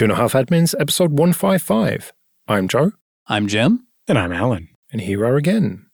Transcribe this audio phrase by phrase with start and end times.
[0.00, 2.14] Two and a Half Admins, episode 155.
[2.48, 2.92] I'm Joe.
[3.26, 3.86] I'm Jim.
[4.08, 4.70] And I'm Allan.
[4.90, 5.88] And here we are again.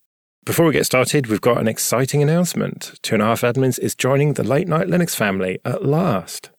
[0.45, 3.01] Before we get started, we've got an exciting announcement.
[3.03, 6.51] Two and a Half Admins is joining the Late Night Linux family at last.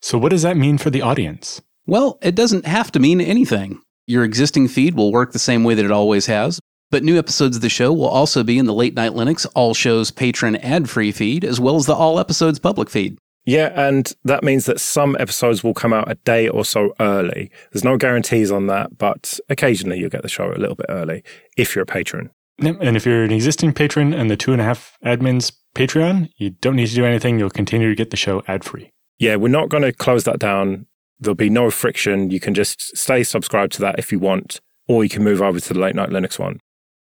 [0.00, 1.60] So, what does that mean for the audience?
[1.86, 3.80] Well, it doesn't have to mean anything.
[4.06, 6.60] Your existing feed will work the same way that it always has,
[6.92, 9.74] but new episodes of the show will also be in the Late Night Linux All
[9.74, 13.18] Shows patron ad free feed, as well as the All Episodes public feed.
[13.44, 17.50] Yeah, and that means that some episodes will come out a day or so early.
[17.72, 21.24] There's no guarantees on that, but occasionally you'll get the show a little bit early
[21.56, 22.30] if you're a patron.
[22.58, 26.50] And if you're an existing patron and the two and a half admins Patreon, you
[26.50, 27.38] don't need to do anything.
[27.38, 28.92] You'll continue to get the show ad free.
[29.18, 30.86] Yeah, we're not going to close that down.
[31.18, 32.30] There'll be no friction.
[32.30, 35.60] You can just stay subscribed to that if you want, or you can move over
[35.60, 36.60] to the Late Night Linux one.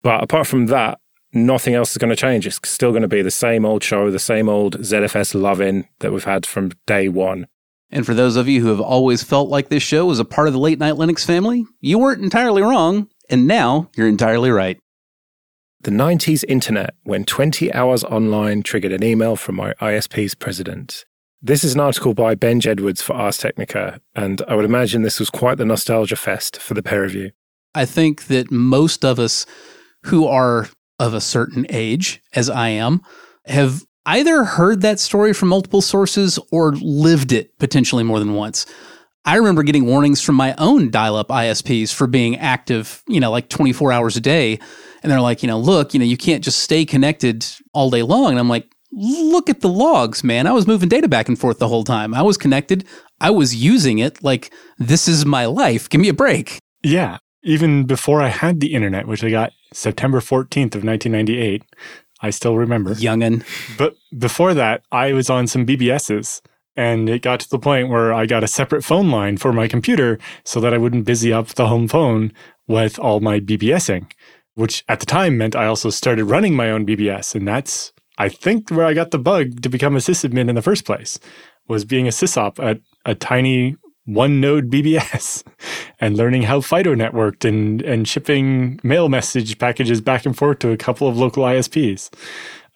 [0.02, 1.00] But apart from that,
[1.32, 2.46] nothing else is going to change.
[2.46, 6.12] It's still going to be the same old show, the same old ZFS loving that
[6.12, 7.46] we've had from day one.
[7.90, 10.46] And for those of you who have always felt like this show was a part
[10.46, 14.78] of the Late Night Linux family, you weren't entirely wrong, and now you're entirely right.
[15.82, 21.04] The 90s internet, when 20 hours online triggered an email from my ISP's president.
[21.42, 25.18] This is an article by Benj Edwards for Ars Technica, and I would imagine this
[25.18, 27.32] was quite the nostalgia fest for the pair of you.
[27.74, 29.44] I think that most of us
[30.04, 33.02] who are of a certain age, as I am,
[33.46, 38.66] have either heard that story from multiple sources or lived it potentially more than once.
[39.24, 43.30] I remember getting warnings from my own dial up ISPs for being active, you know,
[43.30, 44.58] like 24 hours a day.
[45.02, 48.02] And they're like, you know, look, you know, you can't just stay connected all day
[48.02, 48.30] long.
[48.30, 50.46] And I'm like, look at the logs, man.
[50.46, 52.14] I was moving data back and forth the whole time.
[52.14, 52.84] I was connected.
[53.20, 55.88] I was using it like this is my life.
[55.88, 56.58] Give me a break.
[56.82, 57.18] Yeah.
[57.42, 61.64] Even before I had the internet, which I got September 14th of 1998,
[62.20, 62.94] I still remember.
[62.94, 63.44] Youngin.
[63.76, 66.40] But before that, I was on some BBSs.
[66.74, 69.68] And it got to the point where I got a separate phone line for my
[69.68, 72.32] computer so that I wouldn't busy up the home phone
[72.66, 74.10] with all my BBSing,
[74.54, 77.34] which at the time meant I also started running my own BBS.
[77.34, 80.62] And that's, I think, where I got the bug to become a sysadmin in the
[80.62, 81.18] first place,
[81.68, 85.44] was being a sysop at a tiny one node BBS
[86.00, 90.70] and learning how FidoNet worked and, and shipping mail message packages back and forth to
[90.70, 92.10] a couple of local ISPs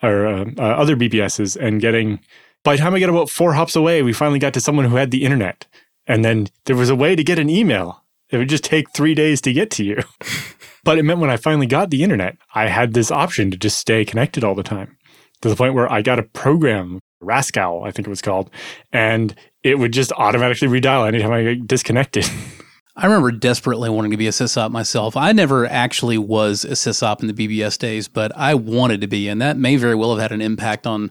[0.02, 2.20] or uh, uh, other BBSs and getting
[2.66, 4.96] by the time I got about four hops away, we finally got to someone who
[4.96, 5.66] had the internet.
[6.04, 8.02] And then there was a way to get an email.
[8.30, 10.02] It would just take three days to get to you.
[10.84, 13.78] but it meant when I finally got the internet, I had this option to just
[13.78, 14.96] stay connected all the time
[15.42, 18.50] to the point where I got a program, Rascal, I think it was called,
[18.92, 22.24] and it would just automatically redial anytime I disconnected.
[22.98, 25.18] I remember desperately wanting to be a sysop myself.
[25.18, 29.28] I never actually was a sysop in the BBS days, but I wanted to be,
[29.28, 31.10] and that may very well have had an impact on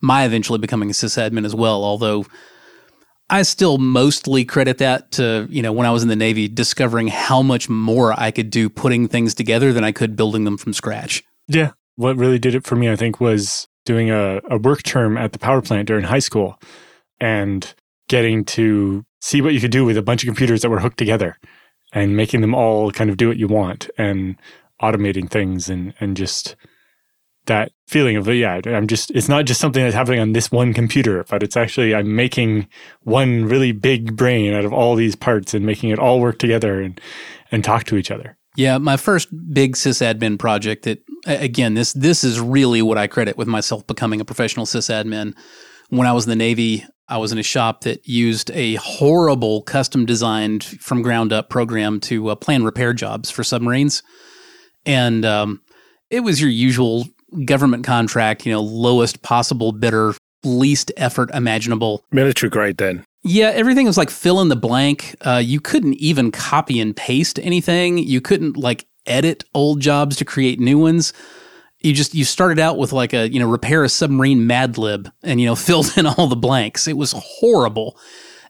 [0.00, 2.24] my eventually becoming a sysadmin as well, although
[3.28, 7.08] I still mostly credit that to, you know, when I was in the Navy, discovering
[7.08, 10.72] how much more I could do putting things together than I could building them from
[10.72, 11.24] scratch.
[11.48, 11.72] Yeah.
[11.96, 15.32] What really did it for me, I think, was doing a, a work term at
[15.32, 16.60] the power plant during high school
[17.18, 17.74] and
[18.08, 20.98] getting to see what you could do with a bunch of computers that were hooked
[20.98, 21.38] together
[21.92, 24.36] and making them all kind of do what you want and
[24.82, 26.54] automating things and, and just
[27.46, 30.74] that feeling of yeah i'm just it's not just something that's happening on this one
[30.74, 32.66] computer but it's actually i'm making
[33.04, 36.80] one really big brain out of all these parts and making it all work together
[36.80, 37.00] and
[37.50, 38.36] and talk to each other.
[38.56, 43.36] Yeah my first big sysadmin project that again this this is really what i credit
[43.36, 45.34] with myself becoming a professional sysadmin
[45.90, 49.62] when i was in the navy i was in a shop that used a horrible
[49.62, 54.02] custom designed from ground up program to uh, plan repair jobs for submarines
[54.86, 55.60] and um,
[56.10, 57.04] it was your usual
[57.44, 60.14] government contract, you know, lowest possible bidder,
[60.44, 62.04] least effort imaginable.
[62.12, 63.04] Military grade then.
[63.22, 65.16] Yeah, everything was like fill in the blank.
[65.20, 67.98] Uh, you couldn't even copy and paste anything.
[67.98, 71.12] You couldn't like edit old jobs to create new ones.
[71.80, 75.10] You just you started out with like a you know repair a submarine Mad Lib
[75.22, 76.86] and you know filled in all the blanks.
[76.86, 77.98] It was horrible,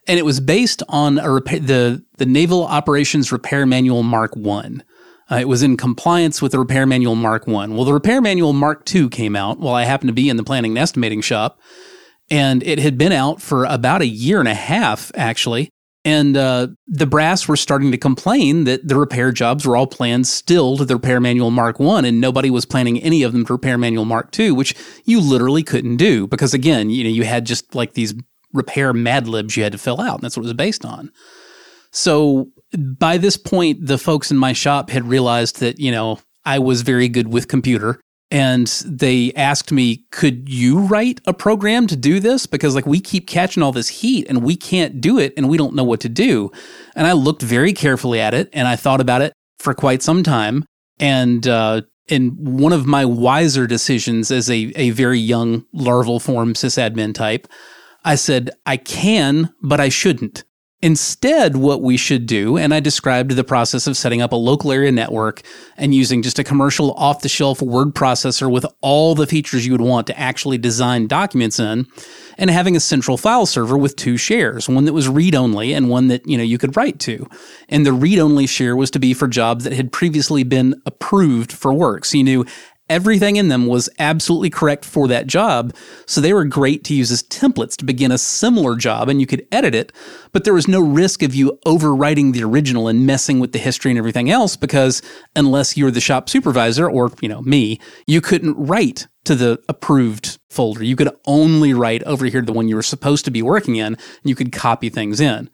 [0.07, 4.83] and it was based on a repair, the the Naval Operations Repair Manual Mark One.
[5.31, 7.75] Uh, it was in compliance with the Repair Manual Mark 1.
[7.75, 10.45] Well, the Repair Manual Mark 2 came out while I happened to be in the
[10.45, 11.59] planning and estimating shop,
[12.31, 15.69] and it had been out for about a year and a half, actually.
[16.07, 20.29] And uh, the brass were starting to complain that the repair jobs were all planned
[20.29, 23.55] still to the Repair Manual Mark 1, and nobody was planning any of them to
[23.55, 27.45] Repair Manual Mark 2, which you literally couldn't do because, again, you know, you had
[27.45, 28.15] just like these
[28.53, 31.11] repair mad libs you had to fill out, and that's what it was based on.
[31.91, 36.61] So by this point, the folks in my shop had realized that, you know, I
[36.61, 38.01] was very good with computer
[38.31, 42.47] and they asked me, could you write a program to do this?
[42.47, 45.57] Because like we keep catching all this heat and we can't do it and we
[45.57, 46.51] don't know what to do.
[46.97, 50.23] And I looked very carefully at it and I thought about it for quite some
[50.23, 50.65] time.
[50.99, 56.55] And, uh, in one of my wiser decisions as a, a very young larval form
[56.55, 57.49] sysadmin type,
[58.05, 60.45] I said, I can, but I shouldn't.
[60.83, 64.71] Instead, what we should do, and I described the process of setting up a local
[64.71, 65.41] area network
[65.79, 69.73] and using just a commercial off the shelf word processor with all the features you
[69.73, 71.87] would want to actually design documents in,
[72.37, 75.89] and having a central file server with two shares, one that was read only and
[75.89, 77.27] one that, you know, you could write to.
[77.71, 81.53] And the read only share was to be for jobs that had previously been approved
[81.53, 82.05] for work.
[82.05, 82.45] So you knew
[82.89, 85.75] Everything in them was absolutely correct for that job,
[86.07, 89.27] so they were great to use as templates to begin a similar job and you
[89.27, 89.93] could edit it,
[90.31, 93.91] but there was no risk of you overwriting the original and messing with the history
[93.91, 95.03] and everything else because
[95.35, 100.39] unless you're the shop supervisor or, you know, me, you couldn't write to the approved
[100.49, 100.85] folder.
[100.85, 103.77] You could only write over here to the one you were supposed to be working
[103.77, 105.51] in, and you could copy things in.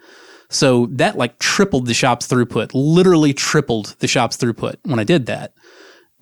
[0.51, 5.25] So that like tripled the shop's throughput, literally tripled the shop's throughput when I did
[5.27, 5.55] that.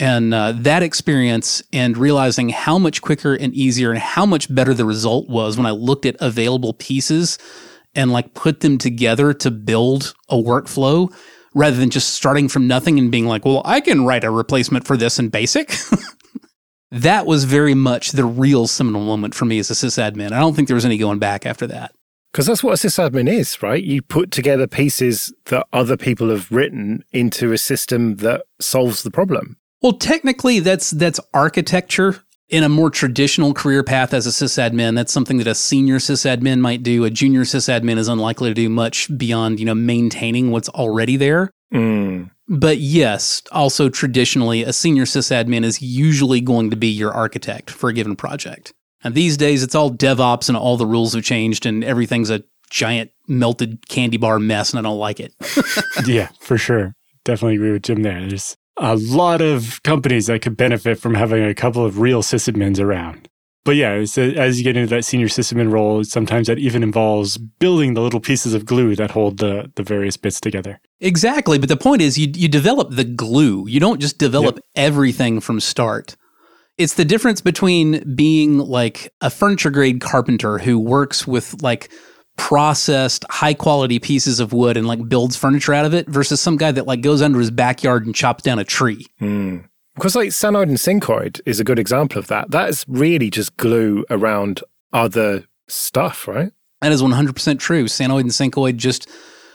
[0.00, 4.73] And uh, that experience and realizing how much quicker and easier and how much better
[4.73, 7.38] the result was when I looked at available pieces
[7.94, 11.14] and like put them together to build a workflow
[11.55, 14.87] rather than just starting from nothing and being like, well, I can write a replacement
[14.87, 15.75] for this in basic.
[16.91, 20.32] that was very much the real seminal moment for me as a sysadmin.
[20.32, 21.93] I don't think there was any going back after that.
[22.32, 23.82] Because that's what a sysadmin is, right?
[23.82, 29.11] You put together pieces that other people have written into a system that solves the
[29.11, 29.58] problem.
[29.82, 34.94] Well, technically, that's that's architecture in a more traditional career path as a sysadmin.
[34.94, 37.05] That's something that a senior sysadmin might do.
[37.05, 41.50] A junior sysadmin is unlikely to do much beyond you know maintaining what's already there.
[41.73, 42.31] Mm.
[42.49, 47.88] But yes, also traditionally, a senior sysadmin is usually going to be your architect for
[47.88, 48.73] a given project.
[49.03, 52.43] And these days, it's all DevOps and all the rules have changed and everything's a
[52.71, 55.35] giant melted candy bar mess, and I don't like it.
[56.06, 56.94] yeah, for sure.
[57.25, 58.27] Definitely agree with Jim there.
[58.27, 62.81] There's a lot of companies that could benefit from having a couple of real sysadmins
[62.81, 63.29] around.
[63.62, 64.17] But yeah, as
[64.59, 68.55] you get into that senior sysadmin role, sometimes that even involves building the little pieces
[68.55, 70.81] of glue that hold the, the various bits together.
[70.99, 71.59] Exactly.
[71.59, 73.69] But the point is, you, you develop the glue.
[73.69, 74.65] You don't just develop yep.
[74.77, 76.17] everything from start.
[76.79, 81.93] It's the difference between being like a furniture grade carpenter who works with like
[82.41, 86.57] processed high quality pieces of wood and like builds furniture out of it versus some
[86.57, 89.07] guy that like goes under his backyard and chops down a tree.
[89.21, 89.69] Mm.
[89.95, 92.51] Because like Sanoid and Syncoid is a good example of that.
[92.51, 96.51] That is really just glue around other stuff, right?
[96.81, 97.85] That is 100% true.
[97.85, 99.07] Sanoid and Syncoid just,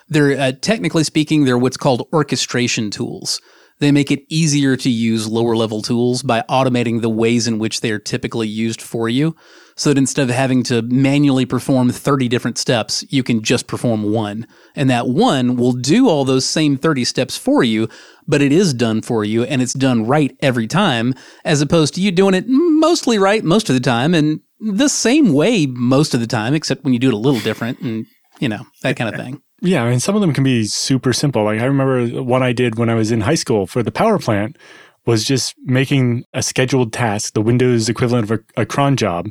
[0.07, 3.41] they're uh, technically speaking, they're what's called orchestration tools.
[3.79, 7.81] They make it easier to use lower level tools by automating the ways in which
[7.81, 9.35] they are typically used for you
[9.75, 14.13] so that instead of having to manually perform 30 different steps, you can just perform
[14.13, 14.47] one.
[14.75, 17.89] And that one will do all those same 30 steps for you,
[18.25, 21.13] but it is done for you and it's done right every time,
[21.43, 25.33] as opposed to you doing it mostly right most of the time and the same
[25.33, 28.05] way most of the time, except when you do it a little different and,
[28.39, 29.41] you know, that kind of thing.
[29.61, 31.43] Yeah, I mean, some of them can be super simple.
[31.43, 34.19] Like I remember one I did when I was in high school for the power
[34.19, 34.57] plant
[35.05, 39.29] was just making a scheduled task, the Windows equivalent of a, a cron job,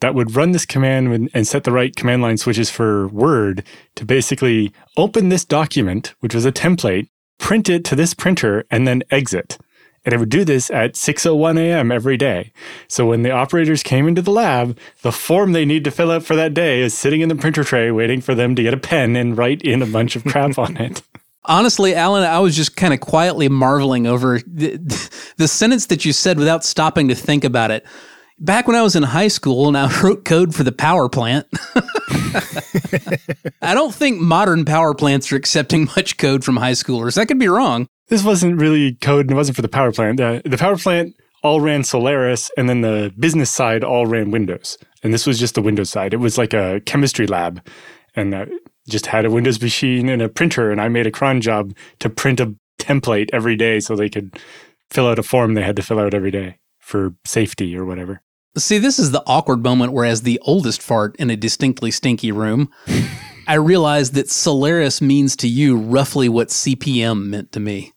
[0.00, 3.62] that would run this command and set the right command line switches for Word
[3.96, 8.88] to basically open this document, which was a template, print it to this printer, and
[8.88, 9.58] then exit.
[10.04, 11.92] And it would do this at 6:01 a.m.
[11.92, 12.52] every day.
[12.88, 16.22] So when the operators came into the lab, the form they need to fill out
[16.22, 18.78] for that day is sitting in the printer tray waiting for them to get a
[18.78, 21.02] pen and write in a bunch of crap on it.
[21.44, 24.76] Honestly, Allan, I was just kind of quietly marveling over the,
[25.36, 27.84] the sentence that you said without stopping to think about it
[28.40, 31.46] back when I was in high school and I wrote code for the power plant.
[33.62, 37.18] I don't think modern power plants are accepting much code from high schoolers.
[37.18, 37.86] I could be wrong.
[38.10, 40.18] This wasn't really code and it wasn't for the power plant.
[40.18, 44.76] The, the power plant all ran Solaris and then the business side all ran Windows.
[45.02, 46.12] And this was just the Windows side.
[46.12, 47.64] It was like a chemistry lab
[48.14, 48.46] and uh,
[48.88, 50.70] just had a Windows machine and a printer.
[50.70, 54.38] And I made a cron job to print a template every day so they could
[54.90, 58.22] fill out a form they had to fill out every day for safety or whatever.
[58.58, 62.32] See, this is the awkward moment where, as the oldest fart in a distinctly stinky
[62.32, 62.68] room,
[63.46, 67.92] I realized that Solaris means to you roughly what CP/M meant to me.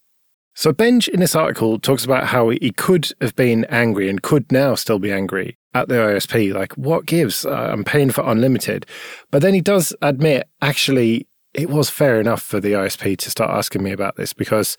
[0.56, 4.52] So, Benj in this article talks about how he could have been angry and could
[4.52, 6.54] now still be angry at the ISP.
[6.54, 7.46] Like, what gives?
[7.46, 8.86] Uh, I'm paying for unlimited.
[9.32, 13.52] But then he does admit, actually, it was fair enough for the ISP to start
[13.52, 14.78] asking me about this because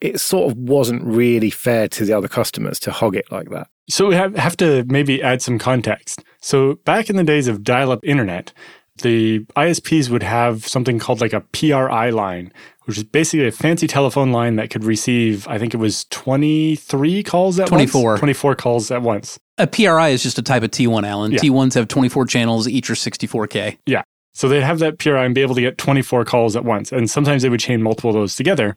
[0.00, 3.68] it sort of wasn't really fair to the other customers to hog it like that.
[3.88, 6.24] So we have, have to maybe add some context.
[6.40, 8.52] So back in the days of dial up internet,
[9.00, 12.52] the ISPs would have something called like a PRI line,
[12.84, 17.22] which is basically a fancy telephone line that could receive, I think it was 23
[17.22, 18.10] calls at 24.
[18.10, 18.20] once.
[18.20, 19.38] 24 calls at once.
[19.58, 21.32] A PRI is just a type of T1, Allan.
[21.32, 21.38] Yeah.
[21.38, 23.78] T1s have 24 channels, each are 64K.
[23.86, 24.02] Yeah.
[24.34, 26.90] So they'd have that PRI and be able to get 24 calls at once.
[26.90, 28.74] And sometimes they would chain multiple of those together.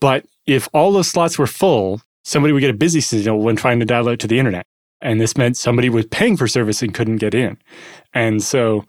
[0.00, 3.80] But if all those slots were full, somebody would get a busy signal when trying
[3.80, 4.66] to dial out to the internet.
[5.00, 7.58] And this meant somebody was paying for service and couldn't get in.
[8.14, 8.84] And so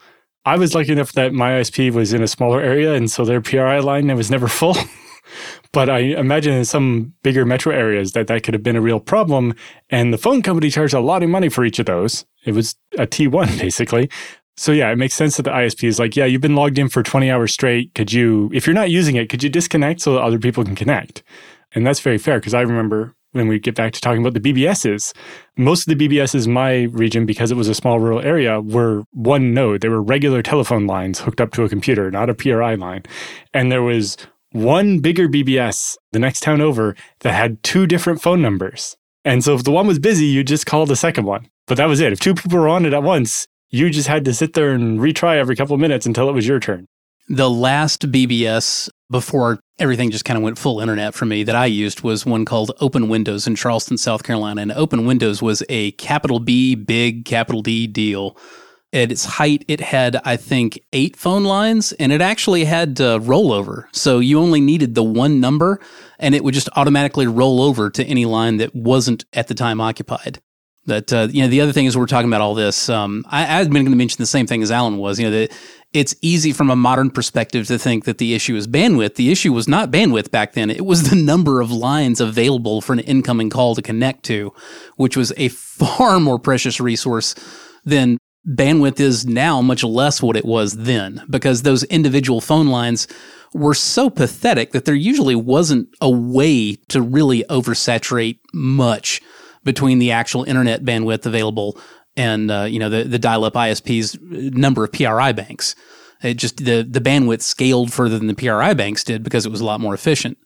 [0.45, 2.93] I was lucky enough that my ISP was in a smaller area.
[2.93, 4.75] And so their PRI line was never full.
[5.71, 8.99] but I imagine in some bigger metro areas that that could have been a real
[8.99, 9.55] problem.
[9.89, 12.25] And the phone company charged a lot of money for each of those.
[12.45, 14.09] It was a T1 basically.
[14.57, 16.87] So yeah, it makes sense that the ISP is like, yeah, you've been logged in
[16.87, 17.93] for 20 hours straight.
[17.93, 20.75] Could you, if you're not using it, could you disconnect so that other people can
[20.75, 21.23] connect?
[21.73, 24.53] And that's very fair because I remember when we get back to talking about the
[24.53, 25.13] BBSs,
[25.57, 29.03] most of the BBSs in my region, because it was a small rural area, were
[29.11, 29.81] one node.
[29.81, 33.03] They were regular telephone lines hooked up to a computer, not a PRI line.
[33.53, 34.15] And there was
[34.51, 38.95] one bigger BBS the next town over that had two different phone numbers.
[39.25, 41.49] And so if the one was busy, you just called the second one.
[41.67, 42.13] But that was it.
[42.13, 44.99] If two people were on it at once, you just had to sit there and
[44.99, 46.87] retry every couple of minutes until it was your turn.
[47.27, 51.65] The last BBS before everything just kind of went full internet for me that I
[51.65, 54.61] used was one called Open Windows in Charleston, South Carolina.
[54.61, 58.37] And Open Windows was a capital B, big capital D deal.
[58.93, 63.19] At its height, it had, I think, eight phone lines and it actually had uh,
[63.19, 63.85] rollover.
[63.91, 65.79] So you only needed the one number
[66.19, 69.81] and it would just automatically roll over to any line that wasn't at the time
[69.81, 70.39] occupied.
[70.87, 72.89] That uh, you know, the other thing is we're talking about all this.
[72.89, 75.19] Um, I, I've been going to mention the same thing as Allan was.
[75.19, 75.51] You know, that
[75.93, 79.15] it's easy from a modern perspective to think that the issue is bandwidth.
[79.15, 80.69] The issue was not bandwidth back then.
[80.69, 84.53] It was the number of lines available for an incoming call to connect to,
[84.97, 87.33] which was a far more precious resource
[87.85, 93.07] than bandwidth is now, much less what it was then, because those individual phone lines
[93.53, 99.21] were so pathetic that there usually wasn't a way to really oversaturate much
[99.65, 101.77] between the actual internet bandwidth available
[102.15, 105.75] and uh, you know the the dial-up ISP's number of PRI banks.
[106.21, 109.61] It just the the bandwidth scaled further than the PRI banks did because it was
[109.61, 110.37] a lot more efficient.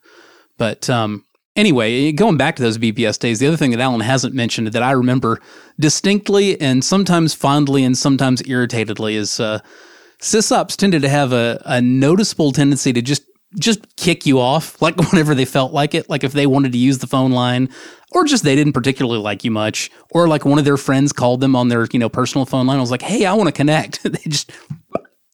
[0.58, 4.34] But um, anyway, going back to those BBS days, the other thing that Allan hasn't
[4.34, 5.40] mentioned that I remember
[5.80, 9.60] distinctly and sometimes fondly and sometimes irritatedly is uh,
[10.20, 13.24] sysops tended to have a, a noticeable tendency to just
[13.58, 16.78] just kick you off like whenever they felt like it like if they wanted to
[16.78, 17.70] use the phone line
[18.12, 21.42] or just they didn't particularly like you much or like one of their friends called
[21.42, 23.52] them on their you know personal phone line I was like hey I want to
[23.54, 24.52] connect they just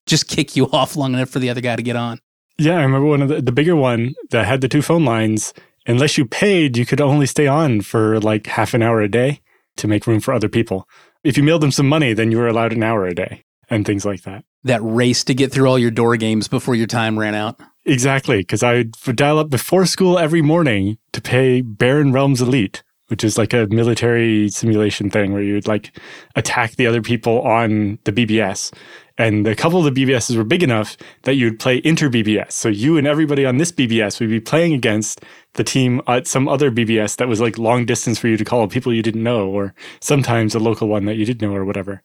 [0.05, 2.19] just kick you off long enough for the other guy to get on
[2.57, 5.53] Yeah, I remember one of the, the bigger one that had the two phone lines.
[5.87, 9.41] Unless you paid, you could only stay on for like half an hour a day
[9.77, 10.87] to make room for other people.
[11.23, 13.85] If you mailed them some money, then you were allowed an hour a day and
[13.85, 14.45] things like that.
[14.63, 18.39] that race to get through all your door games before your time ran out Exactly,
[18.39, 23.23] because I would dial up before school every morning to pay Barren Realms Elite, which
[23.23, 25.95] is like a military simulation thing where you'd like
[26.35, 28.73] attack the other people on the BBS.
[29.19, 32.53] And a couple of the BBSs were big enough that you'd play inter BBS.
[32.53, 35.21] So you and everybody on this BBS would be playing against
[35.53, 38.67] the team at some other BBS that was like long distance for you to call
[38.67, 42.01] people you didn't know, or sometimes a local one that you did know, or whatever.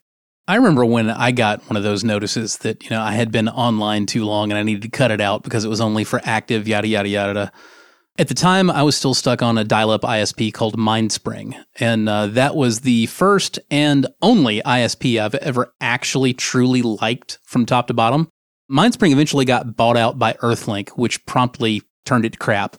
[0.50, 3.48] I remember when I got one of those notices that, you know, I had been
[3.48, 6.20] online too long and I needed to cut it out because it was only for
[6.24, 7.52] active, yada, yada, yada.
[8.18, 11.54] At the time, I was still stuck on a dial up ISP called MindSpring.
[11.78, 17.64] And uh, that was the first and only ISP I've ever actually truly liked from
[17.64, 18.28] top to bottom.
[18.68, 22.74] MindSpring eventually got bought out by Earthlink, which promptly turned it to crap.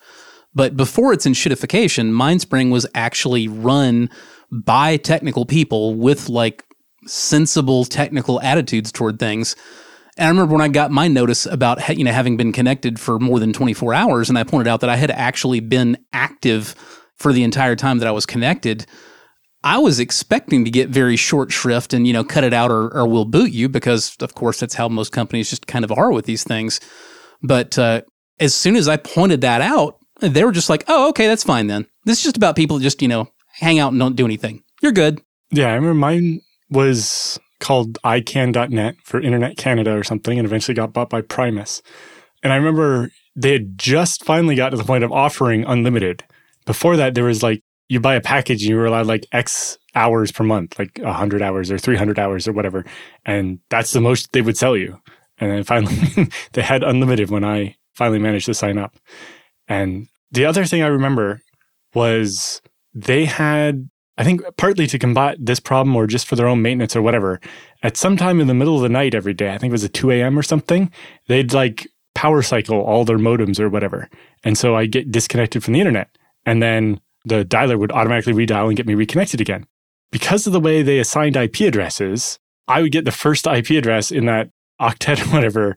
[0.54, 4.10] But before its enshittification, MindSpring was actually run
[4.52, 6.66] by technical people with like
[7.06, 9.56] sensible technical attitudes toward things.
[10.18, 13.20] And I remember when I got my notice about you know having been connected for
[13.20, 16.76] more than 24 hours, and I pointed out that I had actually been active
[17.16, 18.86] for the entire time that I was connected.
[19.64, 22.96] I was expecting to get very short shrift and you know cut it out or,
[22.96, 26.12] or we'll boot you because of course that's how most companies just kind of are
[26.12, 26.80] with these things.
[27.42, 28.02] But uh,
[28.40, 31.68] as soon as I pointed that out, they were just like, "Oh, okay, that's fine
[31.68, 31.88] then.
[32.06, 34.64] This is just about people that just you know hang out and don't do anything.
[34.82, 36.42] You're good." Yeah, I remember mine
[36.72, 41.82] was called iCan.net for Internet Canada or something and eventually got bought by Primus.
[42.42, 46.24] And I remember they had just finally got to the point of offering unlimited.
[46.66, 49.78] Before that, there was like, you buy a package and you were allowed like X
[49.96, 52.86] hours per month, like 100 hours or 300 hours or whatever.
[53.26, 54.98] And that's the most they would sell you.
[55.38, 58.96] And then finally, they had unlimited when I finally managed to sign up.
[59.68, 61.42] And The other thing I remember
[61.94, 62.62] was
[62.94, 63.90] they had,
[64.22, 67.40] I think, partly to combat this problem or just for their own maintenance or whatever,
[67.82, 69.84] at some time in the middle of the night every day, I think it was
[69.84, 70.38] at 2 a.m.
[70.38, 70.92] or something,
[71.28, 74.08] they'd like power cycle all their modems or whatever.
[74.44, 76.16] And so I get disconnected from the internet.
[76.46, 79.66] And then the dialer would automatically redial and get me reconnected again.
[80.12, 82.38] Because of the way they assigned IP addresses,
[82.68, 85.76] I would get the first IP address in that octet or whatever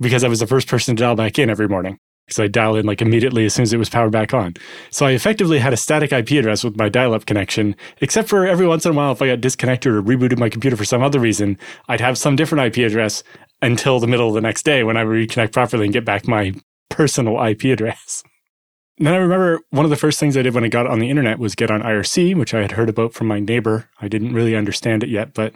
[0.00, 2.00] because I was the first person to dial back in every morning.
[2.28, 4.52] Because I dial in like immediately as soon as it was powered back on.
[4.90, 8.46] So I effectively had a static IP address with my dial up connection, except for
[8.46, 11.02] every once in a while, if I got disconnected or rebooted my computer for some
[11.02, 11.56] other reason,
[11.88, 13.22] I'd have some different IP address
[13.62, 16.28] until the middle of the next day when I would reconnect properly and get back
[16.28, 16.52] my
[16.90, 18.22] personal IP address.
[18.98, 21.08] then I remember one of the first things I did when I got on the
[21.08, 23.88] internet was get on IRC, which I had heard about from my neighbor.
[24.02, 25.54] I didn't really understand it yet, but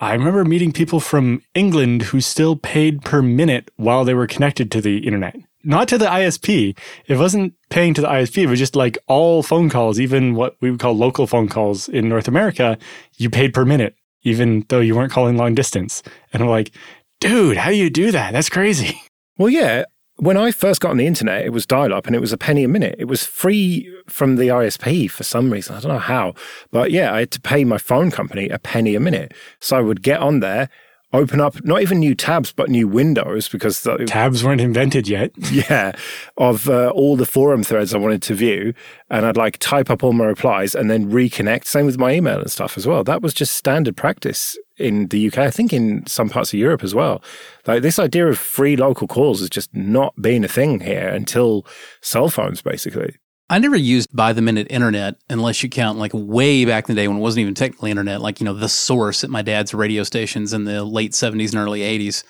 [0.00, 4.70] I remember meeting people from England who still paid per minute while they were connected
[4.72, 6.76] to the internet not to the ISP.
[7.06, 8.42] It wasn't paying to the ISP.
[8.42, 11.88] It was just like all phone calls, even what we would call local phone calls
[11.88, 12.78] in North America,
[13.16, 16.02] you paid per minute, even though you weren't calling long distance.
[16.32, 16.72] And I'm like,
[17.20, 18.32] dude, how do you do that?
[18.32, 19.00] That's crazy.
[19.38, 19.84] Well, yeah.
[20.16, 22.36] When I first got on the internet, it was dial up and it was a
[22.36, 22.94] penny a minute.
[22.98, 25.74] It was free from the ISP for some reason.
[25.74, 26.34] I don't know how.
[26.70, 29.32] But yeah, I had to pay my phone company a penny a minute.
[29.58, 30.68] So I would get on there
[31.12, 35.32] open up not even new tabs but new windows because the, tabs weren't invented yet.
[35.52, 35.92] Yeah
[36.38, 38.72] of uh, all the forum threads i wanted to view
[39.10, 41.66] and i'd like type up all my replies and then reconnect.
[41.66, 43.04] Same with my email and stuff as well.
[43.04, 46.82] That was just standard practice in the uk i think in some parts of europe
[46.82, 47.22] as well.
[47.66, 51.66] Like this idea of free local calls has just not been a thing here until
[52.00, 53.16] cell phones basically
[53.52, 57.02] I never used by the minute internet unless you count like way back in the
[57.02, 59.74] day when it wasn't even technically internet, like, you know, the source at my dad's
[59.74, 62.24] radio stations in the late 70s and early 80s.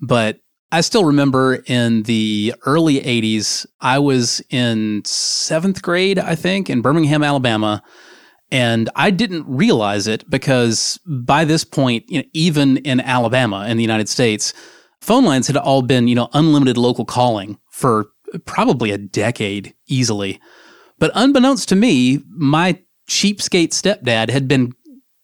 [0.00, 0.40] But
[0.72, 6.82] I still remember in the early 80s, I was in seventh grade, I think, in
[6.82, 7.80] Birmingham, Alabama.
[8.50, 13.76] And I didn't realize it because by this point, you know, even in Alabama in
[13.76, 14.52] the United States,
[15.00, 18.08] phone lines had all been, you know, unlimited local calling for
[18.44, 20.40] probably a decade easily.
[20.98, 24.74] But unbeknownst to me, my cheapskate stepdad had been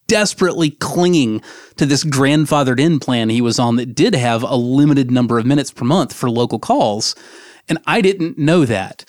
[0.07, 1.40] desperately clinging
[1.76, 5.46] to this grandfathered in plan he was on that did have a limited number of
[5.46, 7.14] minutes per month for local calls.
[7.68, 9.05] And I didn't know that.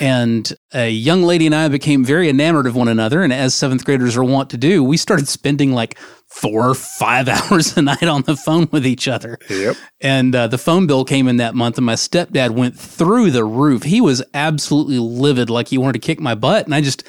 [0.00, 3.22] And a young lady and I became very enamored of one another.
[3.22, 7.28] And as seventh graders are wont to do, we started spending like four or five
[7.28, 9.38] hours a night on the phone with each other.
[9.50, 9.76] Yep.
[10.00, 13.44] And uh, the phone bill came in that month, and my stepdad went through the
[13.44, 13.82] roof.
[13.82, 16.64] He was absolutely livid, like he wanted to kick my butt.
[16.64, 17.04] And I just,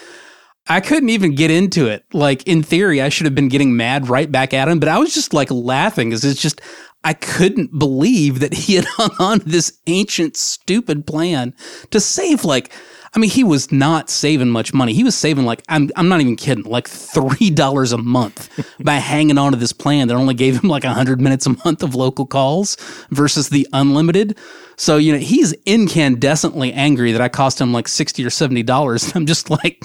[0.68, 2.06] I couldn't even get into it.
[2.14, 5.00] Like in theory, I should have been getting mad right back at him, but I
[5.00, 6.62] was just like laughing because it's just
[7.04, 11.54] I couldn't believe that he had hung on to this ancient, stupid plan
[11.92, 12.72] to save like,
[13.16, 14.94] I mean, he was not saving much money.
[14.94, 19.38] He was saving like, I'm, I'm not even kidding, like $3 a month by hanging
[19.38, 22.26] on to this plan that only gave him like 100 minutes a month of local
[22.26, 22.78] calls
[23.10, 24.38] versus the unlimited.
[24.78, 29.12] So, you know, he's incandescently angry that I cost him like 60 or $70.
[29.16, 29.84] I'm just like,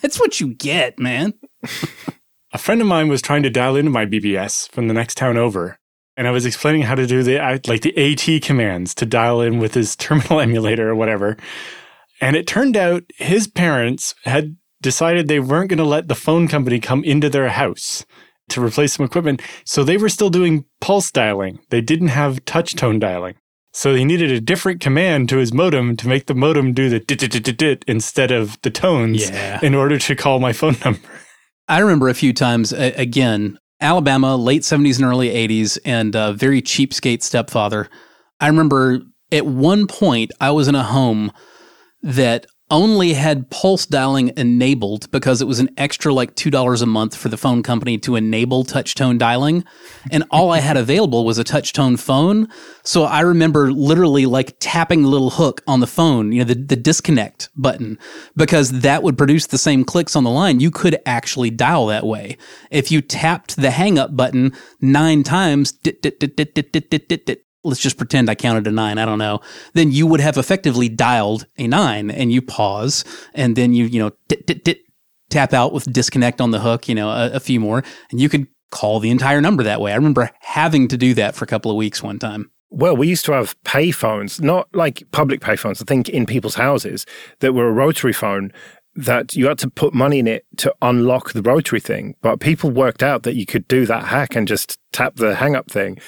[0.00, 1.34] that's what you get, man.
[2.52, 5.36] a friend of mine was trying to dial into my BBS from the next town
[5.36, 5.78] over
[6.16, 9.58] and I was explaining how to do the like the AT commands to dial in
[9.58, 11.36] with his terminal emulator or whatever.
[12.20, 16.46] And it turned out his parents had decided they weren't going to let the phone
[16.46, 18.04] company come into their house
[18.50, 19.42] to replace some equipment.
[19.64, 21.58] So they were still doing pulse dialing.
[21.70, 23.34] They didn't have touch tone dialing.
[23.72, 27.00] So he needed a different command to his modem to make the modem do the
[27.00, 29.58] dit dit dit dit instead of the tones yeah.
[29.62, 31.00] in order to call my phone number.
[31.66, 36.62] I remember a few times, again, Alabama, late 70s and early 80s, and a very
[36.62, 37.90] cheapskate stepfather.
[38.40, 41.30] I remember at one point I was in a home
[42.02, 47.14] that only had pulse dialing enabled because it was an extra like $2 a month
[47.14, 49.64] for the phone company to enable touch tone dialing.
[50.10, 52.48] And all I had available was a touch tone phone.
[52.82, 56.54] So I remember literally like tapping the little hook on the phone, you know, the,
[56.54, 57.98] the disconnect button,
[58.34, 60.60] because that would produce the same clicks on the line.
[60.60, 62.38] You could actually dial that way.
[62.70, 65.72] If you tapped the hang up button nine times,
[67.64, 69.40] let's just pretend I counted a nine, I don't know,
[69.72, 73.98] then you would have effectively dialed a nine and you pause and then you, you
[73.98, 74.10] know,
[75.30, 78.46] tap out with disconnect on the hook, you know, a, few more, and you could
[78.70, 79.92] call the entire number that way.
[79.92, 82.50] I remember having to do that for a couple of weeks one time.
[82.70, 85.80] Well, we used to have pay phones, not like public pay phones.
[85.80, 87.06] I think in people's houses
[87.40, 88.52] that were a rotary phone
[88.96, 92.14] that you had to put money in it to unlock the rotary thing.
[92.20, 95.56] But people worked out that you could do that hack and just tap the hang
[95.56, 95.98] up thing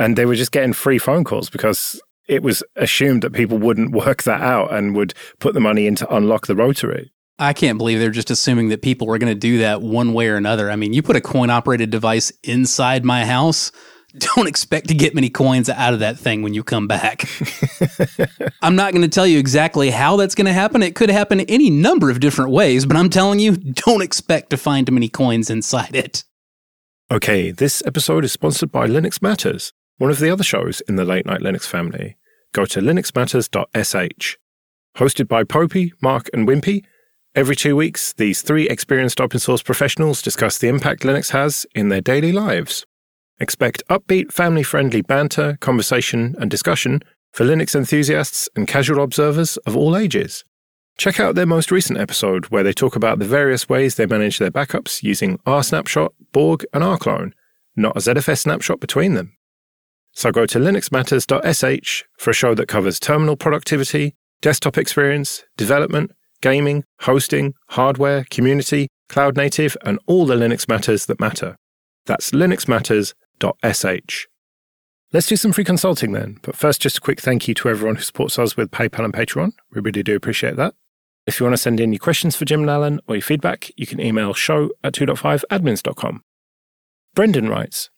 [0.00, 3.92] and they were just getting free phone calls because it was assumed that people wouldn't
[4.06, 7.12] work that out and would put the money in to unlock the rotary.
[7.38, 10.28] I can't believe they're just assuming that people were going to do that one way
[10.28, 10.70] or another.
[10.70, 13.72] I mean, you put a coin operated device inside my house,
[14.34, 17.28] don't expect to get many coins out of that thing when you come back.
[18.62, 20.82] I'm not going to tell you exactly how that's going to happen.
[20.82, 24.56] It could happen any number of different ways, but I'm telling you, don't expect to
[24.56, 26.24] find many coins inside it.
[27.12, 31.04] Okay, this episode is sponsored by Linux Matters, one of the other shows in the
[31.04, 32.16] Late Night Linux family.
[32.52, 34.36] Go to linuxmatters.sh.
[34.96, 36.84] Hosted by Popey, Mark, and Wimpy,
[37.32, 41.88] Every two weeks, these three experienced open source professionals discuss the impact Linux has in
[41.88, 42.84] their daily lives.
[43.38, 49.76] Expect upbeat, family friendly banter, conversation, and discussion for Linux enthusiasts and casual observers of
[49.76, 50.42] all ages.
[50.98, 54.40] Check out their most recent episode where they talk about the various ways they manage
[54.40, 57.32] their backups using rsnapshot, Borg, and rclone,
[57.76, 59.36] not a ZFS snapshot between them.
[60.12, 66.84] So go to linuxmatters.sh for a show that covers terminal productivity, desktop experience, development, gaming,
[67.00, 71.56] hosting, hardware, community, cloud native, and all the Linux matters that matter.
[72.06, 74.26] That's linuxmatters.sh.
[75.12, 76.38] Let's do some free consulting then.
[76.42, 79.12] But first, just a quick thank you to everyone who supports us with PayPal and
[79.12, 79.52] Patreon.
[79.72, 80.74] We really do appreciate that.
[81.26, 83.70] If you want to send in your questions for Jim and Allan or your feedback,
[83.76, 86.22] you can email show at 2.5admins.com.
[87.14, 87.90] Brendan writes,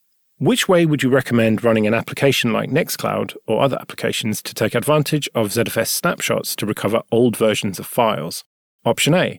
[0.42, 4.74] which way would you recommend running an application like Nextcloud or other applications to take
[4.74, 8.42] advantage of ZFS snapshots to recover old versions of files?
[8.84, 9.38] Option A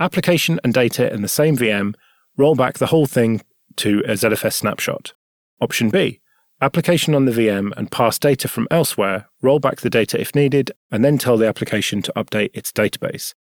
[0.00, 1.94] application and data in the same VM,
[2.38, 3.42] roll back the whole thing
[3.76, 5.12] to a ZFS snapshot.
[5.60, 6.18] Option B
[6.62, 10.70] application on the VM and pass data from elsewhere, roll back the data if needed,
[10.90, 13.34] and then tell the application to update its database.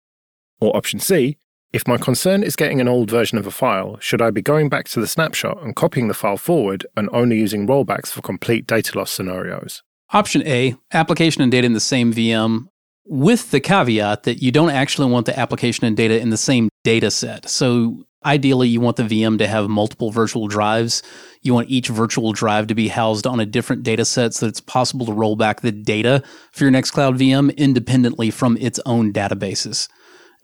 [0.61, 1.39] Or option C
[1.77, 4.71] if my concern is getting an old version of a file, should I be going
[4.71, 8.67] back to the snapshot and copying the file forward and only using rollbacks for complete
[8.67, 9.83] data loss scenarios?
[10.15, 12.69] Option A application and data in the same VM,
[13.05, 16.71] with the caveat that you don't actually want the application and data in the same
[16.83, 17.47] data set.
[17.47, 21.03] So, ideally, you want the VM to have multiple virtual drives.
[21.43, 24.51] You want each virtual drive to be housed on a different data set so that
[24.51, 29.13] it's possible to roll back the data for your Nextcloud VM independently from its own
[29.13, 29.89] databases.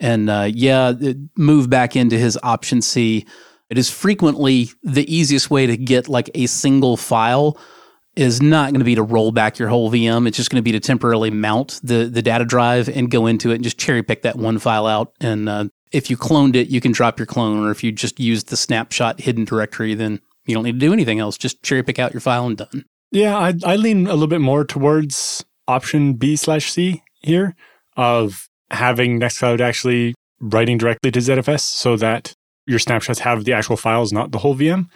[0.02, 0.92] And uh, yeah,
[1.38, 3.24] move back into his option C.
[3.70, 7.56] It is frequently the easiest way to get like a single file
[8.16, 10.26] is not going to be to roll back your whole VM.
[10.26, 13.52] It's just going to be to temporarily mount the the data drive and go into
[13.52, 15.14] it and just cherry pick that one file out.
[15.20, 17.64] And uh, if you cloned it, you can drop your clone.
[17.64, 20.92] Or if you just used the snapshot hidden directory, then you don't need to do
[20.92, 21.38] anything else.
[21.38, 22.84] Just cherry pick out your file and done.
[23.12, 27.54] Yeah, I, I lean a little bit more towards option B slash C here
[27.96, 32.34] of having Nextcloud actually writing directly to ZFS so that
[32.66, 34.88] your snapshots have the actual files, not the whole VM.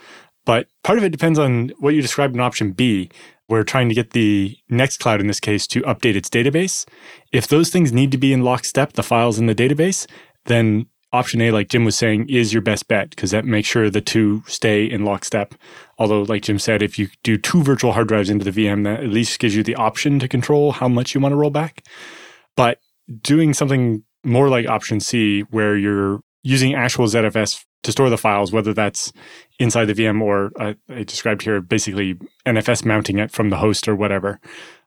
[0.45, 3.09] But part of it depends on what you described in option B.
[3.49, 6.85] We're trying to get the Nextcloud in this case to update its database.
[7.31, 10.05] If those things need to be in lockstep, the files in the database,
[10.45, 13.89] then option A, like Jim was saying, is your best bet because that makes sure
[13.89, 15.55] the two stay in lockstep.
[15.97, 19.01] Although, like Jim said, if you do two virtual hard drives into the VM, that
[19.01, 21.83] at least gives you the option to control how much you want to roll back.
[22.55, 22.79] But
[23.21, 28.51] doing something more like option C, where you're using actual ZFS to store the files,
[28.51, 29.11] whether that's
[29.59, 32.15] inside the VM or uh, I described here, basically
[32.45, 34.39] NFS mounting it from the host or whatever,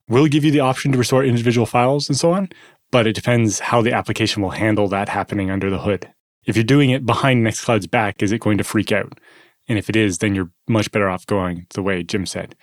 [0.09, 2.51] will give you the option to restore individual files and so on.
[2.91, 6.13] But it depends how the application will handle that happening under the hood.
[6.45, 9.19] If you're doing it behind Nextcloud's back, is it going to freak out?
[9.69, 12.57] And if it is, then you're much better off going the way Jim said.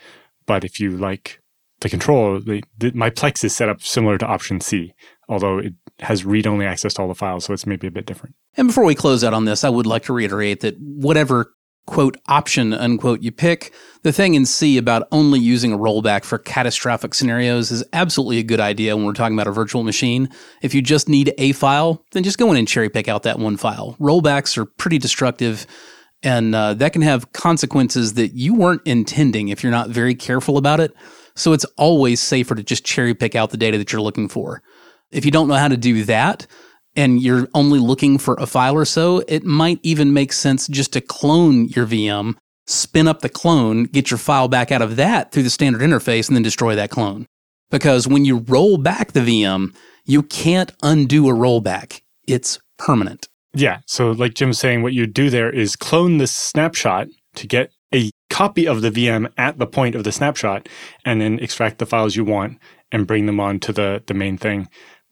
[0.45, 1.39] But if you like
[1.79, 4.93] the control, the, the, my Plex is set up similar to option C,
[5.29, 8.05] although it has read only access to all the files, so it's maybe a bit
[8.05, 8.35] different.
[8.55, 11.53] And before we close out on this, I would like to reiterate that whatever
[11.87, 16.37] quote option unquote you pick, the thing in C about only using a rollback for
[16.37, 20.29] catastrophic scenarios is absolutely a good idea when we're talking about a virtual machine.
[20.61, 23.39] If you just need a file, then just go in and cherry pick out that
[23.39, 23.95] one file.
[23.99, 25.65] Rollbacks are pretty destructive.
[26.23, 30.57] And uh, that can have consequences that you weren't intending if you're not very careful
[30.57, 30.91] about it.
[31.35, 34.63] So it's always safer to just cherry pick out the data that you're looking for.
[35.11, 36.47] If you don't know how to do that,
[36.97, 40.91] and you're only looking for a file or so, it might even make sense just
[40.93, 45.31] to clone your VM, spin up the clone, get your file back out of that
[45.31, 47.27] through the standard interface, and then destroy that clone.
[47.69, 52.01] Because when you roll back the VM, you can't undo a rollback.
[52.27, 53.27] It's permanent.
[53.53, 53.81] Yeah.
[53.85, 58.09] So, like Jim's saying, what you do there is clone the snapshot to get a
[58.29, 60.67] copy of the VM at the point of the snapshot,
[61.05, 62.57] and then extract the files you want
[62.91, 64.67] and bring them on to the, the main thing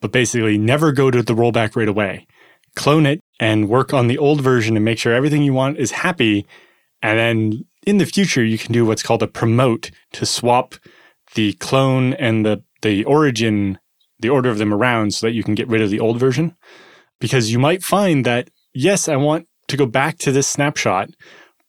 [0.06, 2.28] but basically never go to the rollback right away.
[2.76, 5.90] Clone it and work on the old version and make sure everything you want is
[5.90, 6.46] happy.
[7.02, 10.76] And then in the future, you can do what's called a promote to swap
[11.34, 13.80] the clone and the the origin,
[14.20, 16.54] the order of them around so that you can get rid of the old version.
[17.18, 21.10] Because you might find that, yes, I want to go back to this snapshot,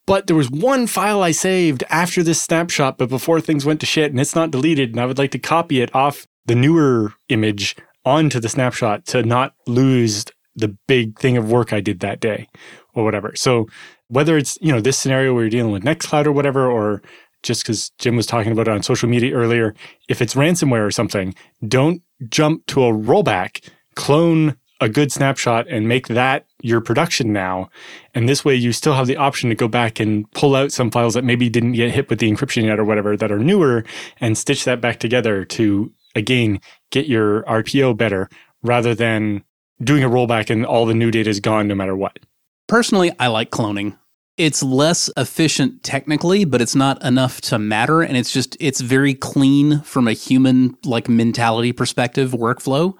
[0.05, 3.87] but there was one file I saved after this snapshot, but before things went to
[3.87, 7.13] shit and it's not deleted, and I would like to copy it off the newer
[7.29, 7.75] image
[8.07, 12.47] onto the snapshot to not lose the big thing of work I did that day
[12.93, 13.33] or whatever.
[13.35, 13.67] So
[14.07, 17.01] whether it's, you know, this scenario where you're dealing with Nextcloud or whatever, or
[17.43, 19.75] just because Jim was talking about it on social media earlier,
[20.07, 21.35] if it's ransomware or something,
[21.67, 27.69] don't jump to a rollback, clone a good snapshot and make that your production now.
[28.13, 30.91] And this way you still have the option to go back and pull out some
[30.91, 33.83] files that maybe didn't get hit with the encryption yet or whatever that are newer
[34.19, 36.59] and stitch that back together to again
[36.91, 38.29] get your RPO better
[38.63, 39.43] rather than
[39.81, 42.19] doing a rollback and all the new data is gone no matter what.
[42.67, 43.97] Personally, I like cloning.
[44.35, 48.01] It's less efficient technically, but it's not enough to matter.
[48.01, 52.95] And it's just, it's very clean from a human like mentality perspective workflow.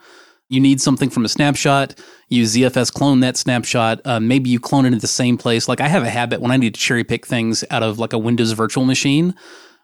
[0.49, 1.99] You need something from a snapshot.
[2.29, 4.01] You ZFS clone that snapshot.
[4.05, 5.67] Uh, maybe you clone it in the same place.
[5.67, 8.13] Like I have a habit when I need to cherry pick things out of like
[8.13, 9.35] a Windows virtual machine.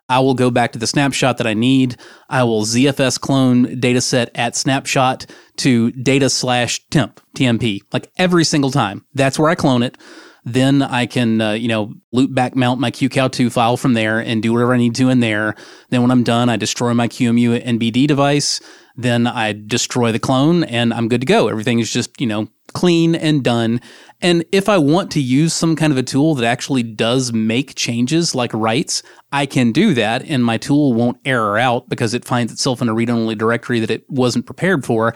[0.09, 1.95] I will go back to the snapshot that I need.
[2.29, 5.25] I will ZFS clone dataset at snapshot
[5.57, 9.05] to data slash temp, TMP, like every single time.
[9.13, 9.97] That's where I clone it.
[10.45, 14.43] Then I can, uh, you know, loop back mount my QCOW2 file from there and
[14.43, 15.55] do whatever I need to in there.
[15.89, 18.59] Then when I'm done, I destroy my QEMU NBD device.
[18.95, 21.47] Then I destroy the clone and I'm good to go.
[21.47, 23.79] Everything is just, you know, clean and done.
[24.21, 27.75] And if I want to use some kind of a tool that actually does make
[27.75, 32.25] changes like writes, I can do that and my tool won't error out because it
[32.25, 35.13] finds itself in a read only directory that it wasn't prepared for.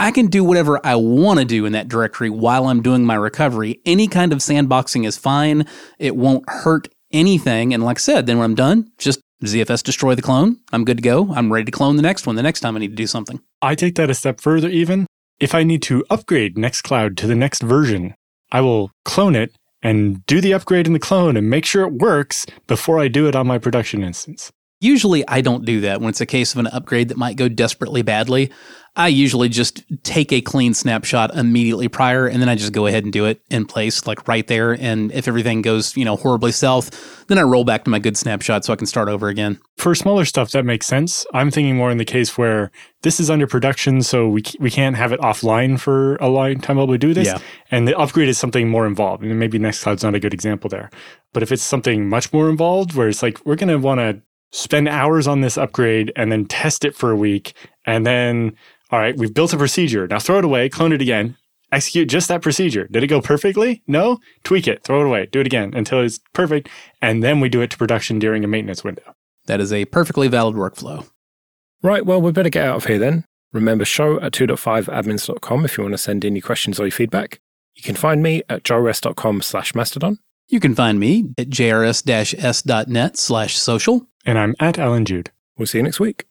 [0.00, 3.16] I can do whatever I want to do in that directory while I'm doing my
[3.16, 3.80] recovery.
[3.84, 5.66] Any kind of sandboxing is fine.
[5.98, 7.74] It won't hurt anything.
[7.74, 10.58] And like I said, then when I'm done, just ZFS destroy the clone.
[10.72, 11.32] I'm good to go.
[11.32, 13.40] I'm ready to clone the next one the next time I need to do something.
[13.62, 15.06] I take that a step further even.
[15.40, 18.14] If I need to upgrade Nextcloud to the next version,
[18.50, 21.92] I will clone it and do the upgrade in the clone and make sure it
[21.92, 24.50] works before I do it on my production instance.
[24.80, 27.48] Usually, I don't do that when it's a case of an upgrade that might go
[27.48, 28.52] desperately badly.
[28.98, 33.04] I usually just take a clean snapshot immediately prior and then I just go ahead
[33.04, 34.72] and do it in place, like right there.
[34.72, 38.16] And if everything goes, you know, horribly south, then I roll back to my good
[38.16, 39.60] snapshot so I can start over again.
[39.76, 41.24] For smaller stuff, that makes sense.
[41.32, 44.96] I'm thinking more in the case where this is under production, so we, we can't
[44.96, 47.28] have it offline for a long time while we do this.
[47.28, 47.38] Yeah.
[47.70, 49.22] And the upgrade is something more involved.
[49.22, 50.90] And maybe Nextcloud's not a good example there.
[51.32, 54.22] But if it's something much more involved, where it's like, we're going to want to
[54.52, 57.54] spend hours on this upgrade and then test it for a week
[57.86, 58.56] and then
[58.90, 60.06] all right, we've built a procedure.
[60.06, 61.36] Now throw it away, clone it again,
[61.72, 62.88] execute just that procedure.
[62.90, 63.82] Did it go perfectly?
[63.86, 64.18] No?
[64.44, 66.68] Tweak it, throw it away, do it again until it's perfect.
[67.02, 69.14] And then we do it to production during a maintenance window.
[69.46, 71.08] That is a perfectly valid workflow.
[71.82, 73.24] Right, well, we better get out of here then.
[73.52, 77.40] Remember, show at 2.5admins.com if you want to send in your questions or your feedback.
[77.74, 80.18] You can find me at joeress.com slash mastodon.
[80.48, 84.06] You can find me at jrs-s.net slash social.
[84.28, 85.30] And I'm at Allan Jude.
[85.56, 86.27] We'll see you next week.